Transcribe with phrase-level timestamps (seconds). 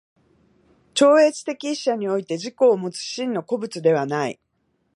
[0.95, 4.39] 超越的一者において自己をもつ真の個物ではない。